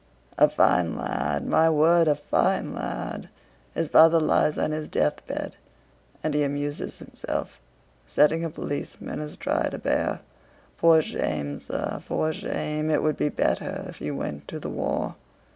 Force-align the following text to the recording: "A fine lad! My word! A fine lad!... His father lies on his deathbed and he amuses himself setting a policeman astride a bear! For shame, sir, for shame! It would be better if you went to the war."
"A 0.39 0.49
fine 0.49 0.97
lad! 0.97 1.45
My 1.45 1.69
word! 1.69 2.07
A 2.07 2.15
fine 2.15 2.73
lad!... 2.73 3.29
His 3.75 3.87
father 3.87 4.19
lies 4.19 4.57
on 4.57 4.71
his 4.71 4.89
deathbed 4.89 5.57
and 6.23 6.33
he 6.33 6.41
amuses 6.41 6.97
himself 6.97 7.59
setting 8.07 8.43
a 8.43 8.49
policeman 8.49 9.19
astride 9.19 9.75
a 9.75 9.77
bear! 9.77 10.21
For 10.75 11.03
shame, 11.03 11.59
sir, 11.59 12.01
for 12.03 12.33
shame! 12.33 12.89
It 12.89 13.03
would 13.03 13.15
be 13.17 13.29
better 13.29 13.85
if 13.87 14.01
you 14.01 14.15
went 14.15 14.47
to 14.47 14.59
the 14.59 14.71
war." 14.71 15.17